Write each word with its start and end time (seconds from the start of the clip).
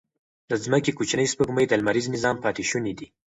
د 0.49 0.51
ځمکې 0.63 0.91
کوچنۍ 0.97 1.27
سپوږمۍ 1.33 1.65
د 1.67 1.73
لمریز 1.79 2.05
نظام 2.15 2.35
پاتې 2.43 2.63
شوني 2.69 2.93
دي. 2.99 3.07